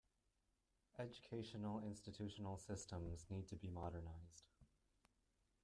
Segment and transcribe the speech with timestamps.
[0.97, 4.45] Educational Institutional systems need to be modernized.